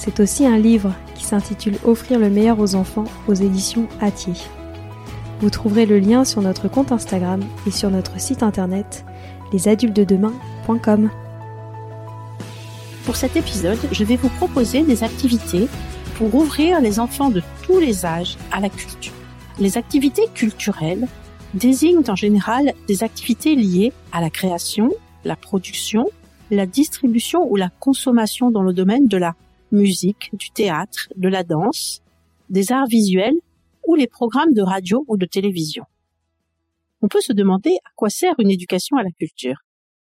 C'est 0.00 0.18
aussi 0.18 0.46
un 0.46 0.56
livre 0.56 0.94
s'intitule 1.30 1.76
Offrir 1.84 2.18
le 2.18 2.30
meilleur 2.30 2.58
aux 2.58 2.74
enfants 2.74 3.04
aux 3.28 3.34
éditions 3.34 3.86
Atier. 4.00 4.32
Vous 5.40 5.50
trouverez 5.50 5.86
le 5.86 5.98
lien 5.98 6.24
sur 6.24 6.42
notre 6.42 6.68
compte 6.68 6.90
Instagram 6.90 7.40
et 7.66 7.70
sur 7.70 7.90
notre 7.90 8.18
site 8.18 8.42
internet 8.42 9.04
lesadultesdedemain.com. 9.52 11.10
Pour 13.04 13.16
cet 13.16 13.36
épisode, 13.36 13.78
je 13.92 14.04
vais 14.04 14.16
vous 14.16 14.28
proposer 14.28 14.82
des 14.82 15.04
activités 15.04 15.68
pour 16.16 16.34
ouvrir 16.34 16.80
les 16.80 16.98
enfants 16.98 17.30
de 17.30 17.42
tous 17.62 17.78
les 17.78 18.04
âges 18.04 18.36
à 18.52 18.60
la 18.60 18.68
culture. 18.68 19.12
Les 19.58 19.78
activités 19.78 20.26
culturelles 20.34 21.06
désignent 21.54 22.08
en 22.08 22.16
général 22.16 22.72
des 22.88 23.02
activités 23.02 23.54
liées 23.54 23.92
à 24.12 24.20
la 24.20 24.30
création, 24.30 24.90
la 25.24 25.36
production, 25.36 26.06
la 26.50 26.66
distribution 26.66 27.46
ou 27.50 27.56
la 27.56 27.70
consommation 27.80 28.50
dans 28.50 28.62
le 28.62 28.72
domaine 28.72 29.06
de 29.06 29.16
la 29.16 29.34
musique, 29.72 30.30
du 30.32 30.50
théâtre, 30.50 31.08
de 31.16 31.28
la 31.28 31.44
danse, 31.44 32.02
des 32.48 32.72
arts 32.72 32.86
visuels 32.86 33.38
ou 33.86 33.94
les 33.94 34.06
programmes 34.06 34.52
de 34.52 34.62
radio 34.62 35.04
ou 35.08 35.16
de 35.16 35.26
télévision. 35.26 35.84
On 37.02 37.08
peut 37.08 37.20
se 37.20 37.32
demander 37.32 37.76
à 37.84 37.90
quoi 37.96 38.10
sert 38.10 38.34
une 38.38 38.50
éducation 38.50 38.96
à 38.96 39.02
la 39.02 39.10
culture. 39.10 39.56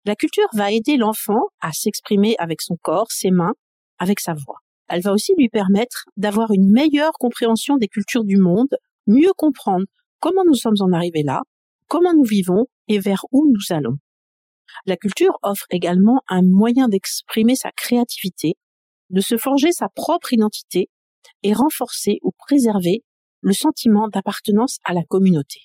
La 0.06 0.16
culture 0.16 0.48
va 0.54 0.72
aider 0.72 0.98
l'enfant 0.98 1.42
à 1.62 1.72
s'exprimer 1.72 2.36
avec 2.38 2.62
son 2.62 2.78
corps, 2.82 3.12
ses 3.12 3.32
mains, 3.32 3.56
avec 3.98 4.20
sa 4.20 4.34
voix. 4.34 4.60
Elle 4.88 5.02
va 5.02 5.14
aussi 5.14 5.34
lui 5.36 5.50
permettre 5.50 6.06
d'avoir 6.16 6.52
une 6.52 6.72
meilleure 6.72 7.14
compréhension 7.14 7.78
des 7.78 7.88
cultures 7.88 8.24
du 8.24 8.38
monde, 8.38 8.76
mieux 9.08 9.34
comprendre 9.36 9.86
comment 10.20 10.44
nous 10.46 10.54
sommes 10.54 10.76
en 10.80 10.92
arrivés 10.92 11.24
là, 11.24 11.42
comment 11.88 12.14
nous 12.14 12.24
vivons 12.24 12.68
et 12.88 13.00
vers 13.00 13.26
où 13.32 13.52
nous 13.52 13.76
allons. 13.76 13.98
La 14.86 14.98
culture 14.98 15.40
offre 15.42 15.66
également 15.72 16.22
un 16.28 16.42
moyen 16.44 16.88
d'exprimer 16.88 17.56
sa 17.56 17.72
créativité 17.72 18.56
de 19.10 19.22
se 19.22 19.38
forger 19.38 19.72
sa 19.72 19.90
propre 19.90 20.34
identité 20.34 20.90
et 21.44 21.54
renforcer 21.54 22.20
ou 22.22 22.32
préserver 22.38 23.04
le 23.42 23.54
sentiment 23.54 24.08
d'appartenance 24.08 24.80
à 24.84 24.94
la 24.94 25.04
communauté. 25.04 25.62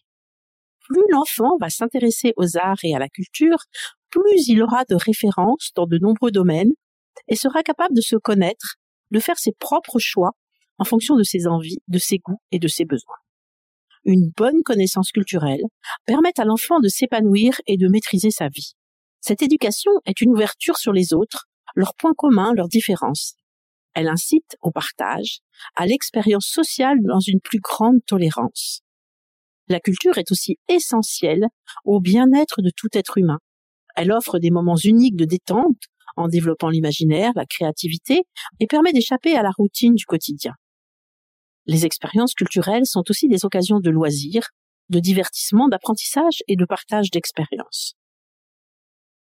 Plus 0.81 1.03
l'enfant 1.11 1.57
va 1.61 1.71
s'intéresser 1.71 2.33
aux 2.37 2.57
arts 2.57 2.83
et 2.83 2.95
à 2.95 2.99
la 2.99 3.09
culture, 3.09 3.59
plus 4.11 4.49
il 4.49 4.63
aura 4.63 4.85
de 4.85 4.95
références 4.95 5.71
dans 5.75 5.87
de 5.87 5.99
nombreux 5.99 6.31
domaines 6.31 6.73
et 7.29 7.37
sera 7.37 7.63
capable 7.63 7.95
de 7.95 8.01
se 8.01 8.17
connaître, 8.17 8.77
de 9.11 9.21
faire 9.21 9.39
ses 9.39 9.53
propres 9.53 9.99
choix 9.99 10.33
en 10.79 10.85
fonction 10.85 11.17
de 11.17 11.23
ses 11.23 11.47
envies, 11.47 11.79
de 11.89 11.99
ses 11.99 12.19
goûts 12.19 12.41
et 12.51 12.59
de 12.59 12.69
ses 12.69 12.85
besoins. 12.85 13.17
Une 14.05 14.31
bonne 14.37 14.63
connaissance 14.63 15.13
culturelle 15.13 15.63
permet 16.07 16.33
à 16.39 16.45
l'enfant 16.45 16.81
de 16.81 16.89
s'épanouir 16.89 17.61
et 17.67 17.77
de 17.77 17.89
maîtriser 17.89 18.31
sa 18.31 18.49
vie. 18.49 18.73
Cette 19.21 19.43
éducation 19.43 19.93
est 20.07 20.23
une 20.23 20.33
ouverture 20.33 20.79
sur 20.79 20.93
les 20.93 21.13
autres 21.13 21.50
leurs 21.75 21.95
points 21.95 22.15
communs, 22.17 22.53
leurs 22.55 22.69
différences. 22.69 23.35
Elle 23.95 24.09
incite 24.09 24.57
au 24.61 24.71
partage, 24.71 25.41
à 25.77 25.87
l'expérience 25.87 26.47
sociale 26.47 26.99
dans 27.03 27.21
une 27.21 27.41
plus 27.41 27.59
grande 27.61 27.99
tolérance. 28.07 28.83
La 29.69 29.81
culture 29.81 30.19
est 30.19 30.31
aussi 30.33 30.59
essentielle 30.69 31.47
au 31.85 32.01
bien-être 32.01 32.63
de 32.63 32.71
tout 32.77 32.89
être 32.93 33.19
humain. 33.19 33.39
Elle 33.97 34.13
offre 34.13 34.39
des 34.39 34.51
moments 34.51 34.77
uniques 34.77 35.17
de 35.17 35.25
détente 35.25 35.85
en 36.17 36.29
développant 36.29 36.69
l'imaginaire, 36.69 37.33
la 37.35 37.47
créativité 37.47 38.23
et 38.59 38.67
permet 38.67 38.93
d'échapper 38.93 39.37
à 39.37 39.43
la 39.43 39.51
routine 39.51 39.95
du 39.95 40.05
quotidien. 40.05 40.55
Les 41.67 41.87
expériences 41.87 42.35
culturelles 42.35 42.87
sont 42.87 43.05
aussi 43.11 43.29
des 43.29 43.45
occasions 43.45 43.81
de 43.81 43.91
loisirs, 43.91 44.49
de 44.89 44.99
divertissement, 44.99 45.69
d'apprentissage 45.69 46.43
et 46.49 46.57
de 46.57 46.65
partage 46.65 47.11
d'expériences 47.11 47.95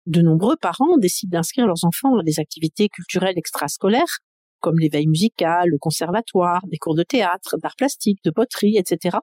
de 0.07 0.21
nombreux 0.21 0.55
parents 0.55 0.97
décident 0.97 1.37
d'inscrire 1.37 1.67
leurs 1.67 1.83
enfants 1.83 2.17
à 2.17 2.23
des 2.23 2.39
activités 2.39 2.87
culturelles 2.87 3.37
extrascolaires, 3.37 4.19
comme 4.61 4.79
l'éveil 4.79 5.05
musical, 5.05 5.69
le 5.69 5.77
conservatoire, 5.77 6.61
des 6.67 6.77
cours 6.77 6.95
de 6.95 7.03
théâtre, 7.03 7.57
d'art 7.57 7.75
plastique, 7.75 8.23
de 8.23 8.31
poterie, 8.31 8.77
etc. 8.77 9.17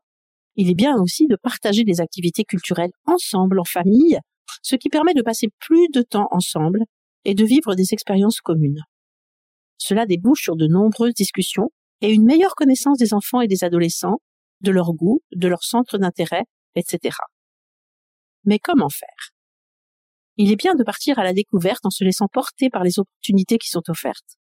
Il 0.57 0.71
est 0.71 0.75
bien 0.75 0.95
aussi 1.01 1.27
de 1.27 1.37
partager 1.37 1.85
des 1.85 2.03
activités 2.03 2.45
culturelles 2.45 2.93
ensemble, 3.07 3.59
en 3.59 3.65
famille, 3.65 4.19
ce 4.63 4.77
qui 4.77 4.91
permet 4.91 5.15
de 5.15 5.23
passer 5.23 5.49
plus 5.59 5.89
de 5.93 6.03
temps 6.03 6.29
ensemble 6.31 6.81
et 7.25 7.35
de 7.35 7.45
vivre 7.45 7.75
des 7.75 7.95
expériences 7.95 8.43
communes. 8.43 8.83
Cela 9.79 10.05
débouche 10.05 10.43
sur 10.43 10.55
de 10.55 10.67
nombreuses 10.67 11.15
discussions 11.15 11.71
et 12.03 12.13
une 12.13 12.25
meilleure 12.25 12.55
connaissance 12.55 12.99
des 12.99 13.15
enfants 13.15 13.41
et 13.41 13.49
des 13.49 13.65
adolescents, 13.65 14.21
de 14.61 14.71
leurs 14.71 14.93
goûts, 14.93 15.23
de 15.35 15.49
leurs 15.49 15.65
centres 15.65 15.97
d'intérêt, 15.97 16.45
etc. 16.77 17.17
Mais 18.45 18.59
comment 18.59 18.91
faire? 18.91 19.34
Il 20.37 20.51
est 20.51 20.57
bien 20.57 20.75
de 20.75 20.83
partir 20.83 21.19
à 21.19 21.25
la 21.25 21.33
découverte 21.33 21.85
en 21.87 21.91
se 21.91 22.05
laissant 22.05 22.29
porter 22.29 22.71
par 22.71 22.83
les 22.83 22.99
opportunités 22.99 23.59
qui 23.59 23.69
sont 23.69 23.83
offertes. 23.89 24.39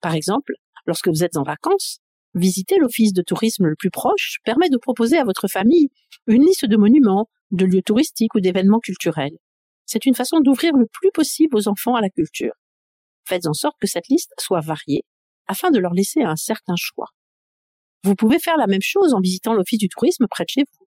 Par 0.00 0.14
exemple, 0.14 0.54
lorsque 0.86 1.08
vous 1.08 1.24
êtes 1.24 1.36
en 1.36 1.42
vacances, 1.42 1.98
visiter 2.34 2.76
l'office 2.78 3.12
de 3.12 3.22
tourisme 3.22 3.66
le 3.66 3.76
plus 3.76 3.90
proche 3.90 4.38
permet 4.44 4.68
de 4.68 4.78
proposer 4.78 5.18
à 5.18 5.24
votre 5.24 5.48
famille 5.48 5.88
une 6.26 6.44
liste 6.44 6.64
de 6.64 6.76
monuments, 6.76 7.28
de 7.50 7.66
lieux 7.66 7.82
touristiques 7.82 8.34
ou 8.34 8.40
d'événements 8.40 8.80
culturels. 8.80 9.36
C'est 9.86 10.06
une 10.06 10.14
façon 10.14 10.40
d'ouvrir 10.40 10.74
le 10.76 10.86
plus 10.86 11.10
possible 11.12 11.56
aux 11.56 11.68
enfants 11.68 11.94
à 11.94 12.00
la 12.00 12.10
culture. 12.10 12.54
Faites 13.26 13.46
en 13.46 13.52
sorte 13.52 13.76
que 13.80 13.86
cette 13.86 14.08
liste 14.08 14.32
soit 14.38 14.60
variée 14.60 15.04
afin 15.46 15.70
de 15.70 15.78
leur 15.78 15.92
laisser 15.92 16.22
un 16.22 16.36
certain 16.36 16.74
choix. 16.76 17.08
Vous 18.02 18.14
pouvez 18.14 18.38
faire 18.38 18.56
la 18.56 18.66
même 18.66 18.82
chose 18.82 19.14
en 19.14 19.20
visitant 19.20 19.54
l'office 19.54 19.78
du 19.78 19.88
tourisme 19.88 20.26
près 20.28 20.44
de 20.44 20.50
chez 20.50 20.62
vous. 20.62 20.83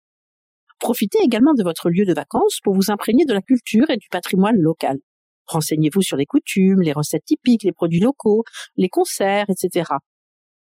Profitez 0.85 1.21
également 1.23 1.55
de 1.55 1.63
votre 1.63 1.89
lieu 1.89 2.05
de 2.05 2.13
vacances 2.13 2.61
pour 2.63 2.75
vous 2.75 2.91
imprégner 2.91 3.25
de 3.25 3.33
la 3.33 3.41
culture 3.41 3.89
et 3.89 3.97
du 3.97 4.07
patrimoine 4.11 4.59
local. 4.59 4.99
Renseignez-vous 5.47 6.03
sur 6.03 6.19
les 6.19 6.27
coutumes, 6.27 6.83
les 6.83 6.93
recettes 6.93 7.25
typiques, 7.25 7.63
les 7.63 7.73
produits 7.73 8.01
locaux, 8.01 8.45
les 8.77 8.91
concerts, 8.91 9.47
etc. 9.49 9.93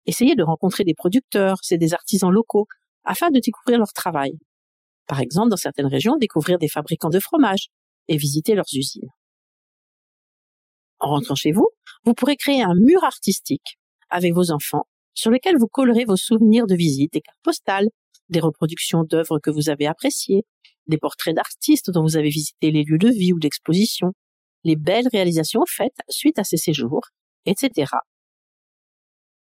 Essayez 0.07 0.35
de 0.35 0.43
rencontrer 0.43 0.85
des 0.85 0.95
producteurs 0.95 1.59
et 1.71 1.77
des 1.77 1.93
artisans 1.93 2.31
locaux 2.31 2.67
afin 3.05 3.29
de 3.29 3.41
découvrir 3.41 3.77
leur 3.77 3.93
travail. 3.93 4.33
Par 5.07 5.21
exemple, 5.21 5.51
dans 5.51 5.59
certaines 5.59 5.85
régions, 5.85 6.17
découvrir 6.17 6.59
des 6.59 6.69
fabricants 6.69 7.11
de 7.11 7.21
fromage 7.21 7.69
et 8.09 8.17
visiter 8.17 8.55
leurs 8.55 8.73
usines. 8.73 9.11
En 10.99 11.11
rentrant 11.11 11.35
chez 11.35 11.53
vous, 11.53 11.69
vous 12.07 12.15
pourrez 12.15 12.37
créer 12.37 12.63
un 12.63 12.75
mur 12.75 13.05
artistique 13.05 13.79
avec 14.09 14.33
vos 14.33 14.51
enfants 14.51 14.87
sur 15.13 15.31
lequel 15.31 15.57
vous 15.59 15.69
collerez 15.69 16.07
vos 16.07 16.17
souvenirs 16.17 16.67
de 16.67 16.75
visite, 16.75 17.13
des 17.13 17.21
cartes 17.21 17.41
postales, 17.43 17.91
des 18.29 18.41
reproductions 18.41 19.05
d'œuvres 19.05 19.39
que 19.39 19.51
vous 19.51 19.69
avez 19.69 19.87
appréciées, 19.87 20.45
des 20.87 20.99
portraits 20.99 21.35
d'artistes 21.35 21.91
dont 21.91 22.03
vous 22.03 22.17
avez 22.17 22.29
visité 22.29 22.71
les 22.71 22.85
lieux 22.85 22.99
de 22.99 23.09
vie 23.09 23.33
ou 23.33 23.39
d'exposition, 23.39 24.13
les 24.65 24.77
belles 24.77 25.09
réalisations 25.13 25.63
faites 25.67 25.97
suite 26.09 26.39
à 26.39 26.45
ces 26.45 26.57
séjours, 26.57 27.03
etc. 27.45 27.93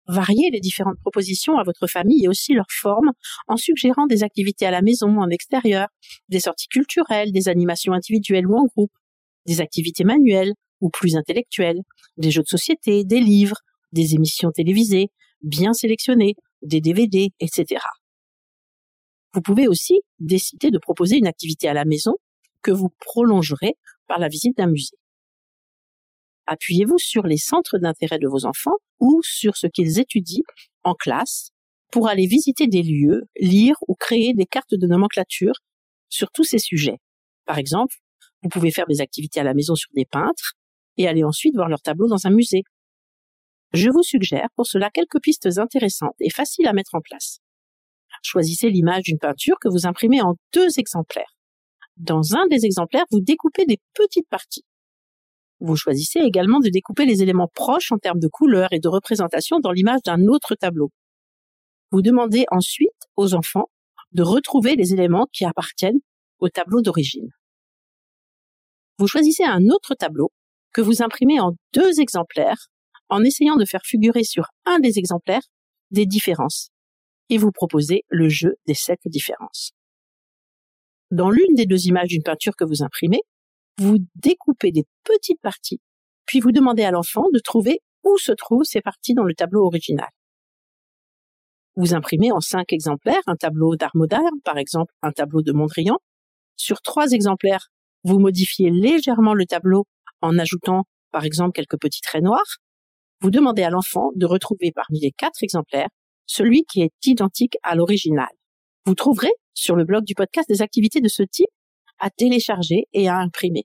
Variez 0.09 0.51
les 0.51 0.61
différentes 0.61 0.99
propositions 1.01 1.59
à 1.59 1.65
votre 1.65 1.89
famille 1.89 2.25
et 2.25 2.29
aussi 2.29 2.55
leur 2.55 2.67
forme 2.71 3.11
en 3.49 3.57
suggérant 3.57 4.07
des 4.07 4.23
activités 4.23 4.67
à 4.67 4.71
la 4.71 4.83
maison, 4.83 5.19
en 5.19 5.29
extérieur, 5.31 5.89
des 6.29 6.41
sorties 6.41 6.69
culturelles, 6.69 7.33
des 7.33 7.49
animations 7.49 7.93
individuelles 7.93 8.47
ou 8.47 8.57
en 8.57 8.67
groupe, 8.67 8.93
des 9.47 9.61
activités 9.61 10.05
manuelles 10.05 10.53
ou 10.81 10.91
plus 10.91 11.17
intellectuelles, 11.17 11.81
des 12.19 12.31
jeux 12.31 12.43
de 12.43 12.49
société, 12.49 13.05
des 13.05 13.21
livres, 13.21 13.57
des 13.93 14.15
émissions 14.15 14.53
télévisées, 14.53 15.09
bien 15.43 15.73
sélectionnées, 15.73 16.35
des 16.63 16.81
DVD, 16.81 17.31
etc. 17.41 17.81
Vous 19.37 19.43
pouvez 19.43 19.69
aussi 19.69 20.01
décider 20.19 20.71
de 20.71 20.79
proposer 20.79 21.19
une 21.19 21.27
activité 21.27 21.69
à 21.69 21.75
la 21.75 21.85
maison 21.85 22.15
que 22.63 22.71
vous 22.71 22.89
prolongerez 23.01 23.75
par 24.09 24.19
la 24.19 24.29
visite 24.29 24.57
d'un 24.57 24.67
musée. 24.67 24.97
Appuyez-vous 26.47 26.97
sur 26.97 27.25
les 27.25 27.37
centres 27.37 27.77
d'intérêt 27.77 28.19
de 28.19 28.29
vos 28.29 28.47
enfants 28.47 28.79
ou 28.99 29.21
sur 29.23 29.59
ce 29.59 29.67
qu'ils 29.67 30.01
étudient 30.01 30.43
en 30.85 30.95
classe 30.95 31.51
pour 31.93 32.09
aller 32.09 32.27
visiter 32.27 32.67
des 32.67 32.83
lieux, 32.83 33.25
lire 33.39 33.77
ou 33.89 33.95
créer 33.95 34.33
des 34.33 34.47
cartes 34.47 34.75
de 34.75 34.87
nomenclature 34.87 35.57
sur 36.09 36.31
tous 36.31 36.45
ces 36.45 36.59
sujets. 36.59 36.97
Par 37.45 37.59
exemple, 37.59 37.95
vous 38.43 38.49
pouvez 38.49 38.71
faire 38.71 38.87
des 38.87 39.03
activités 39.03 39.41
à 39.41 39.45
la 39.45 39.53
maison 39.53 39.75
sur 39.75 39.91
des 39.95 40.07
peintres 40.07 40.55
et 40.97 41.09
aller 41.09 41.25
ensuite 41.25 41.55
voir 41.55 41.69
leurs 41.69 41.83
tableaux 41.83 42.09
dans 42.09 42.27
un 42.27 42.31
musée. 42.31 42.63
Je 43.75 43.91
vous 43.91 44.03
suggère 44.03 44.49
pour 44.57 44.67
cela 44.67 44.89
quelques 44.89 45.21
pistes 45.21 45.59
intéressantes 45.59 46.17
et 46.21 46.31
faciles 46.31 46.69
à 46.69 46.73
mettre 46.73 46.95
en 46.95 47.03
place. 47.03 47.43
Choisissez 48.29 48.71
l'image 48.71 49.05
d'une 49.05 49.19
peinture 49.19 49.55
que 49.61 49.69
vous 49.69 49.87
imprimez 49.87 50.21
en 50.21 50.35
deux 50.53 50.81
exemplaires. 50.81 51.37
Dans 51.97 52.35
un 52.35 52.45
des 52.49 52.67
exemplaires, 52.67 53.05
vous 53.13 53.21
découpez 53.21 53.67
des 53.67 53.79
petites 53.95 54.29
parties. 54.29 54.65
Vous 55.61 55.77
choisissez 55.77 56.19
également 56.19 56.59
de 56.59 56.69
découper 56.69 57.07
les 57.07 57.23
éléments 57.23 57.49
proches 57.55 57.93
en 57.93 57.99
termes 57.99 58.19
de 58.19 58.27
couleur 58.27 58.73
et 58.73 58.81
de 58.81 58.89
représentation 58.89 59.61
dans 59.61 59.71
l'image 59.71 60.01
d'un 60.05 60.27
autre 60.27 60.57
tableau. 60.57 60.91
Vous 61.93 62.03
demandez 62.03 62.47
ensuite 62.51 62.91
aux 63.15 63.33
enfants 63.35 63.71
de 64.11 64.25
retrouver 64.25 64.75
les 64.75 64.93
éléments 64.93 65.29
qui 65.33 65.45
appartiennent 65.45 66.01
au 66.41 66.49
tableau 66.49 66.83
d'origine. 66.83 67.31
Vous 68.99 69.07
choisissez 69.07 69.45
un 69.45 69.67
autre 69.69 69.95
tableau 69.95 70.33
que 70.73 70.81
vous 70.81 71.01
imprimez 71.01 71.39
en 71.39 71.53
deux 71.73 72.01
exemplaires 72.01 72.67
en 73.09 73.23
essayant 73.23 73.55
de 73.55 73.65
faire 73.65 73.83
figurer 73.85 74.25
sur 74.25 74.49
un 74.65 74.81
des 74.81 74.99
exemplaires 74.99 75.47
des 75.93 76.07
différences 76.07 76.73
et 77.29 77.39
vous 77.39 77.53
proposez 77.53 78.05
le 78.09 78.29
jeu 78.29 78.57
des 78.67 78.75
sept 78.75 79.01
différences. 79.07 79.73
Dans 81.11 81.31
l'une 81.31 81.55
des 81.55 81.67
deux 81.67 81.87
images 81.87 82.09
d'une 82.09 82.23
peinture 82.23 82.57
que 82.57 82.65
vous 82.65 82.83
imprimez, 82.83 83.21
vous 83.79 83.99
découpez 84.15 84.73
des 84.73 84.85
petites 85.05 85.41
parties, 85.41 85.81
puis 86.25 86.41
vous 86.41 86.53
demandez 86.53 86.83
à 86.83 86.91
l'enfant 86.91 87.25
de 87.33 87.39
trouver 87.39 87.81
où 88.05 88.17
se 88.19 88.33
trouvent 88.33 88.65
ces 88.65 88.81
parties 88.81 89.15
dans 89.15 89.25
le 89.25 89.35
tableau 89.35 89.67
original. 89.67 90.09
Vous 91.77 91.95
imprimez 91.95 92.33
en 92.33 92.41
cinq 92.41 92.73
exemplaires 92.73 93.23
un 93.27 93.37
tableau 93.37 93.77
d'art 93.77 93.95
moderne, 93.95 94.41
par 94.45 94.57
exemple 94.57 94.93
un 95.03 95.13
tableau 95.13 95.43
de 95.43 95.53
Mondrian. 95.53 95.99
Sur 96.57 96.81
trois 96.81 97.11
exemplaires, 97.11 97.69
vous 98.03 98.19
modifiez 98.19 98.71
légèrement 98.71 99.35
le 99.35 99.45
tableau 99.45 99.85
en 100.23 100.39
ajoutant, 100.39 100.85
par 101.11 101.25
exemple, 101.25 101.53
quelques 101.53 101.79
petits 101.79 102.01
traits 102.01 102.23
noirs. 102.23 102.57
Vous 103.21 103.31
demandez 103.31 103.63
à 103.63 103.71
l'enfant 103.71 104.11
de 104.15 104.27
retrouver 104.27 104.73
parmi 104.75 105.01
les 105.01 105.13
quatre 105.13 105.43
exemplaires 105.43 105.89
celui 106.27 106.65
qui 106.65 106.83
est 106.83 106.93
identique 107.07 107.57
à 107.63 107.75
l'original. 107.75 108.29
Vous 108.85 108.95
trouverez 108.95 109.33
sur 109.55 109.77
le 109.77 109.85
blog 109.85 110.05
du 110.05 110.15
podcast 110.15 110.47
des 110.49 110.61
activités 110.63 111.01
de 111.01 111.09
ce 111.09 111.23
type 111.23 111.49
à 111.99 112.11
télécharger 112.11 112.89
et 112.93 113.09
à 113.09 113.17
imprimer. 113.17 113.65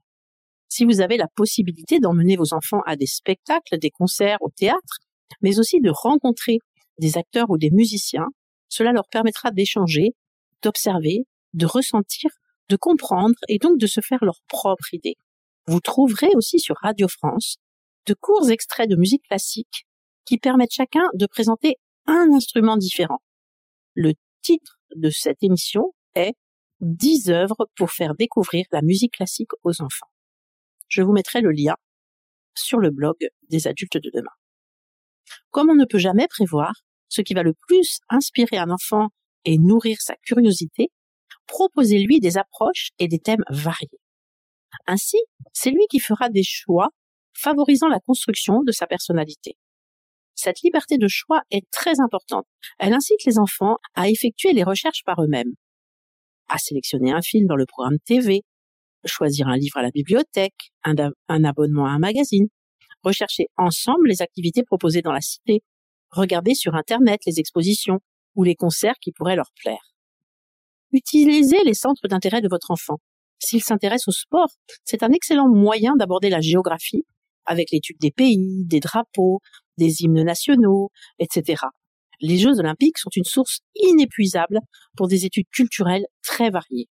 Si 0.68 0.84
vous 0.84 1.00
avez 1.00 1.16
la 1.16 1.28
possibilité 1.34 1.98
d'emmener 1.98 2.36
vos 2.36 2.52
enfants 2.52 2.82
à 2.86 2.96
des 2.96 3.06
spectacles, 3.06 3.78
des 3.78 3.90
concerts, 3.90 4.36
au 4.42 4.50
théâtre, 4.50 4.98
mais 5.40 5.58
aussi 5.58 5.80
de 5.80 5.90
rencontrer 5.90 6.58
des 6.98 7.16
acteurs 7.16 7.48
ou 7.48 7.56
des 7.56 7.70
musiciens, 7.70 8.26
cela 8.68 8.92
leur 8.92 9.08
permettra 9.10 9.50
d'échanger, 9.50 10.10
d'observer, 10.62 11.24
de 11.54 11.64
ressentir, 11.64 12.30
de 12.68 12.76
comprendre 12.76 13.34
et 13.48 13.58
donc 13.58 13.78
de 13.78 13.86
se 13.86 14.02
faire 14.02 14.22
leur 14.22 14.40
propre 14.46 14.92
idée. 14.92 15.16
Vous 15.66 15.80
trouverez 15.80 16.28
aussi 16.34 16.58
sur 16.58 16.76
Radio 16.82 17.08
France 17.08 17.56
de 18.08 18.14
courts 18.14 18.50
extraits 18.50 18.88
de 18.88 18.96
musique 18.96 19.24
classique 19.24 19.86
qui 20.24 20.38
permettent 20.38 20.72
chacun 20.72 21.06
de 21.14 21.26
présenter 21.26 21.76
un 22.06 22.28
instrument 22.32 22.78
différent. 22.78 23.20
Le 23.94 24.14
titre 24.40 24.80
de 24.96 25.10
cette 25.10 25.42
émission 25.42 25.92
est 26.14 26.34
10 26.80 27.30
œuvres 27.30 27.68
pour 27.76 27.90
faire 27.90 28.14
découvrir 28.14 28.64
la 28.72 28.80
musique 28.80 29.14
classique 29.14 29.50
aux 29.62 29.82
enfants. 29.82 30.08
Je 30.88 31.02
vous 31.02 31.12
mettrai 31.12 31.42
le 31.42 31.50
lien 31.50 31.74
sur 32.54 32.78
le 32.78 32.90
blog 32.90 33.16
des 33.50 33.66
adultes 33.66 33.98
de 33.98 34.10
demain. 34.12 34.30
Comme 35.50 35.68
on 35.68 35.74
ne 35.74 35.84
peut 35.84 35.98
jamais 35.98 36.28
prévoir 36.28 36.72
ce 37.08 37.20
qui 37.20 37.34
va 37.34 37.42
le 37.42 37.54
plus 37.66 37.98
inspirer 38.08 38.56
un 38.56 38.70
enfant 38.70 39.08
et 39.44 39.58
nourrir 39.58 40.00
sa 40.00 40.14
curiosité, 40.22 40.90
proposez-lui 41.46 42.20
des 42.20 42.38
approches 42.38 42.90
et 42.98 43.08
des 43.08 43.18
thèmes 43.18 43.44
variés. 43.50 44.00
Ainsi, 44.86 45.18
c'est 45.52 45.70
lui 45.70 45.84
qui 45.90 46.00
fera 46.00 46.30
des 46.30 46.42
choix 46.42 46.88
favorisant 47.38 47.88
la 47.88 48.00
construction 48.00 48.62
de 48.62 48.72
sa 48.72 48.86
personnalité. 48.86 49.56
Cette 50.34 50.60
liberté 50.62 50.98
de 50.98 51.08
choix 51.08 51.42
est 51.50 51.68
très 51.70 52.00
importante. 52.00 52.46
Elle 52.78 52.92
incite 52.92 53.24
les 53.24 53.38
enfants 53.38 53.76
à 53.94 54.08
effectuer 54.08 54.52
les 54.52 54.62
recherches 54.62 55.02
par 55.04 55.22
eux-mêmes, 55.22 55.52
à 56.48 56.58
sélectionner 56.58 57.12
un 57.12 57.22
film 57.22 57.46
dans 57.46 57.56
le 57.56 57.66
programme 57.66 57.98
TV, 58.04 58.42
choisir 59.04 59.48
un 59.48 59.56
livre 59.56 59.78
à 59.78 59.82
la 59.82 59.90
bibliothèque, 59.90 60.70
un, 60.84 61.44
abonnement 61.44 61.86
à 61.86 61.90
un 61.90 61.98
magazine, 61.98 62.46
rechercher 63.02 63.46
ensemble 63.56 64.08
les 64.08 64.22
activités 64.22 64.62
proposées 64.64 65.02
dans 65.02 65.12
la 65.12 65.20
cité, 65.20 65.62
regarder 66.10 66.54
sur 66.54 66.74
Internet 66.74 67.20
les 67.26 67.38
expositions 67.40 68.00
ou 68.34 68.44
les 68.44 68.54
concerts 68.54 68.98
qui 69.00 69.12
pourraient 69.12 69.36
leur 69.36 69.50
plaire. 69.60 69.92
Utilisez 70.92 71.62
les 71.64 71.74
centres 71.74 72.08
d'intérêt 72.08 72.40
de 72.40 72.48
votre 72.48 72.70
enfant. 72.70 72.98
S'il 73.38 73.62
s'intéresse 73.62 74.08
au 74.08 74.12
sport, 74.12 74.48
c'est 74.84 75.02
un 75.02 75.12
excellent 75.12 75.48
moyen 75.48 75.94
d'aborder 75.96 76.30
la 76.30 76.40
géographie 76.40 77.04
avec 77.48 77.70
l'étude 77.72 77.98
des 78.00 78.10
pays, 78.10 78.64
des 78.66 78.80
drapeaux, 78.80 79.40
des 79.78 80.02
hymnes 80.02 80.22
nationaux, 80.22 80.90
etc. 81.18 81.62
Les 82.20 82.36
Jeux 82.36 82.58
olympiques 82.58 82.98
sont 82.98 83.10
une 83.14 83.24
source 83.24 83.60
inépuisable 83.76 84.60
pour 84.96 85.08
des 85.08 85.24
études 85.24 85.48
culturelles 85.50 86.06
très 86.22 86.50
variées. 86.50 86.88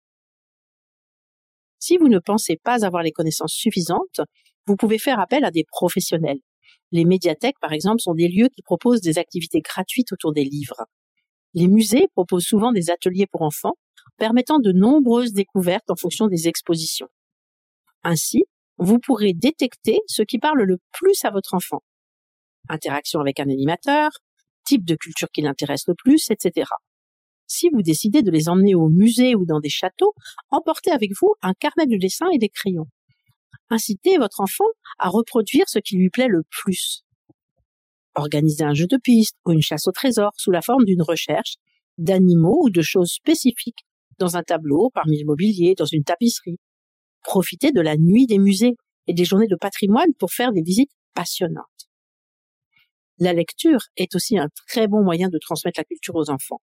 Si 1.79 1.97
vous 1.97 2.09
ne 2.09 2.19
pensez 2.19 2.57
pas 2.63 2.85
avoir 2.85 3.01
les 3.01 3.11
connaissances 3.11 3.53
suffisantes, 3.53 4.21
vous 4.67 4.75
pouvez 4.75 4.99
faire 4.99 5.19
appel 5.19 5.43
à 5.43 5.51
des 5.51 5.63
professionnels. 5.63 6.39
Les 6.91 7.05
médiathèques, 7.05 7.59
par 7.61 7.71
exemple, 7.71 8.01
sont 8.01 8.13
des 8.13 8.27
lieux 8.27 8.49
qui 8.53 8.61
proposent 8.61 9.01
des 9.01 9.17
activités 9.17 9.61
gratuites 9.61 10.11
autour 10.11 10.33
des 10.33 10.43
livres. 10.43 10.85
Les 11.53 11.67
musées 11.67 12.07
proposent 12.13 12.45
souvent 12.45 12.71
des 12.71 12.89
ateliers 12.89 13.27
pour 13.31 13.41
enfants, 13.41 13.73
permettant 14.17 14.59
de 14.59 14.71
nombreuses 14.71 15.33
découvertes 15.33 15.89
en 15.89 15.95
fonction 15.95 16.27
des 16.27 16.47
expositions. 16.47 17.07
Ainsi, 18.03 18.43
vous 18.81 18.97
pourrez 18.97 19.33
détecter 19.33 19.99
ce 20.07 20.23
qui 20.23 20.39
parle 20.39 20.63
le 20.63 20.77
plus 20.91 21.23
à 21.23 21.29
votre 21.29 21.53
enfant. 21.53 21.83
Interaction 22.67 23.19
avec 23.19 23.39
un 23.39 23.47
animateur, 23.47 24.09
type 24.65 24.83
de 24.85 24.95
culture 24.95 25.29
qui 25.31 25.41
l'intéresse 25.41 25.83
le 25.87 25.93
plus, 25.95 26.31
etc. 26.31 26.67
Si 27.45 27.69
vous 27.69 27.83
décidez 27.83 28.23
de 28.23 28.31
les 28.31 28.49
emmener 28.49 28.73
au 28.73 28.89
musée 28.89 29.35
ou 29.35 29.45
dans 29.45 29.59
des 29.59 29.69
châteaux, 29.69 30.13
emportez 30.49 30.89
avec 30.89 31.11
vous 31.21 31.35
un 31.43 31.53
carnet 31.53 31.85
de 31.85 31.97
dessin 31.97 32.25
et 32.33 32.39
des 32.39 32.49
crayons. 32.49 32.87
Incitez 33.69 34.17
votre 34.17 34.41
enfant 34.41 34.65
à 34.97 35.09
reproduire 35.09 35.69
ce 35.69 35.77
qui 35.77 35.95
lui 35.95 36.09
plaît 36.09 36.27
le 36.27 36.41
plus. 36.49 37.03
Organisez 38.15 38.63
un 38.63 38.73
jeu 38.73 38.87
de 38.87 38.97
piste 38.97 39.35
ou 39.45 39.51
une 39.51 39.61
chasse 39.61 39.87
au 39.87 39.91
trésor 39.91 40.31
sous 40.37 40.51
la 40.51 40.61
forme 40.61 40.85
d'une 40.85 41.03
recherche 41.03 41.55
d'animaux 41.99 42.59
ou 42.63 42.71
de 42.71 42.81
choses 42.81 43.11
spécifiques 43.11 43.85
dans 44.17 44.37
un 44.37 44.43
tableau, 44.43 44.89
parmi 44.93 45.19
le 45.19 45.25
mobilier, 45.25 45.75
dans 45.77 45.85
une 45.85 46.03
tapisserie. 46.03 46.57
Profitez 47.23 47.71
de 47.71 47.81
la 47.81 47.97
nuit 47.97 48.25
des 48.25 48.39
musées 48.39 48.75
et 49.07 49.13
des 49.13 49.25
journées 49.25 49.47
de 49.47 49.55
patrimoine 49.55 50.13
pour 50.17 50.31
faire 50.31 50.51
des 50.51 50.61
visites 50.61 50.91
passionnantes. 51.13 51.65
La 53.17 53.33
lecture 53.33 53.81
est 53.97 54.15
aussi 54.15 54.37
un 54.37 54.49
très 54.67 54.87
bon 54.87 55.03
moyen 55.03 55.29
de 55.29 55.37
transmettre 55.37 55.79
la 55.79 55.83
culture 55.83 56.15
aux 56.15 56.29
enfants. 56.29 56.61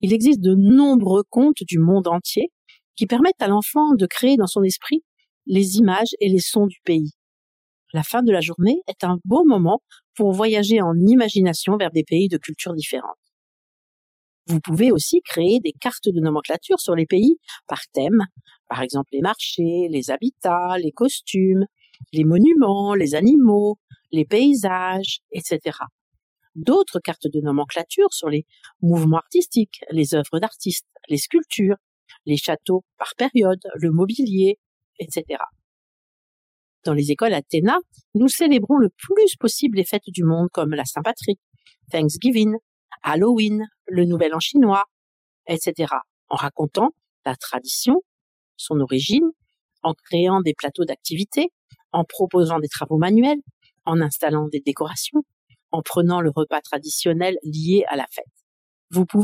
Il 0.00 0.12
existe 0.12 0.40
de 0.40 0.54
nombreux 0.54 1.24
contes 1.28 1.62
du 1.62 1.78
monde 1.78 2.08
entier 2.08 2.50
qui 2.96 3.06
permettent 3.06 3.42
à 3.42 3.48
l'enfant 3.48 3.94
de 3.94 4.06
créer 4.06 4.36
dans 4.36 4.46
son 4.46 4.62
esprit 4.62 5.04
les 5.46 5.76
images 5.76 6.14
et 6.20 6.28
les 6.28 6.40
sons 6.40 6.66
du 6.66 6.78
pays. 6.84 7.12
La 7.92 8.02
fin 8.02 8.22
de 8.22 8.32
la 8.32 8.40
journée 8.40 8.82
est 8.86 9.04
un 9.04 9.18
beau 9.24 9.44
moment 9.44 9.82
pour 10.14 10.32
voyager 10.32 10.80
en 10.80 10.94
imagination 10.98 11.76
vers 11.76 11.90
des 11.90 12.04
pays 12.04 12.28
de 12.28 12.38
cultures 12.38 12.74
différentes. 12.74 13.16
Vous 14.48 14.60
pouvez 14.60 14.90
aussi 14.92 15.20
créer 15.20 15.60
des 15.60 15.72
cartes 15.72 16.08
de 16.08 16.20
nomenclature 16.20 16.80
sur 16.80 16.94
les 16.94 17.04
pays 17.04 17.38
par 17.66 17.80
thème, 17.92 18.22
par 18.68 18.80
exemple 18.80 19.10
les 19.12 19.20
marchés, 19.20 19.88
les 19.90 20.10
habitats, 20.10 20.78
les 20.78 20.92
costumes, 20.92 21.66
les 22.14 22.24
monuments, 22.24 22.94
les 22.94 23.14
animaux, 23.14 23.78
les 24.10 24.24
paysages, 24.24 25.20
etc. 25.32 25.76
D'autres 26.54 26.98
cartes 26.98 27.26
de 27.30 27.40
nomenclature 27.40 28.12
sur 28.12 28.30
les 28.30 28.46
mouvements 28.80 29.18
artistiques, 29.18 29.80
les 29.90 30.14
œuvres 30.14 30.40
d'artistes, 30.40 30.86
les 31.10 31.18
sculptures, 31.18 31.76
les 32.24 32.38
châteaux 32.38 32.84
par 32.96 33.14
période, 33.16 33.60
le 33.74 33.90
mobilier, 33.90 34.58
etc. 34.98 35.40
Dans 36.84 36.94
les 36.94 37.10
écoles 37.10 37.34
Athéna, 37.34 37.78
nous 38.14 38.28
célébrons 38.28 38.78
le 38.78 38.88
plus 38.88 39.36
possible 39.38 39.76
les 39.76 39.84
fêtes 39.84 40.08
du 40.08 40.24
monde 40.24 40.48
comme 40.52 40.70
la 40.70 40.86
Saint-Patrick, 40.86 41.38
Thanksgiving, 41.90 42.54
Halloween, 43.02 43.66
le 43.86 44.04
Nouvel 44.04 44.34
An 44.34 44.40
chinois, 44.40 44.84
etc. 45.46 45.94
en 46.28 46.36
racontant 46.36 46.90
la 47.24 47.36
tradition, 47.36 48.02
son 48.56 48.80
origine, 48.80 49.30
en 49.82 49.94
créant 49.94 50.40
des 50.40 50.54
plateaux 50.54 50.84
d'activités, 50.84 51.50
en 51.92 52.04
proposant 52.04 52.58
des 52.58 52.68
travaux 52.68 52.98
manuels, 52.98 53.40
en 53.84 54.00
installant 54.00 54.48
des 54.48 54.60
décorations, 54.60 55.22
en 55.70 55.82
prenant 55.82 56.20
le 56.20 56.30
repas 56.30 56.60
traditionnel 56.60 57.38
lié 57.42 57.84
à 57.88 57.96
la 57.96 58.06
fête. 58.10 58.26